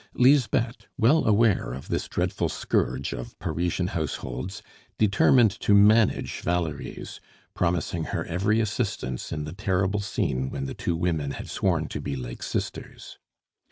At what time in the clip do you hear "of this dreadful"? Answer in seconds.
1.73-2.49